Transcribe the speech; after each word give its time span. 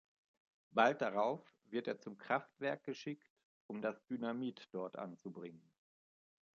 Bald 0.71 1.01
darauf 1.03 1.45
wird 1.69 1.85
er 1.87 1.99
zum 1.99 2.17
Kraftwerk 2.17 2.83
geschickt, 2.85 3.31
um 3.67 3.83
das 3.83 4.03
Dynamit 4.07 4.67
dort 4.71 4.95
anzubringen. 4.97 5.63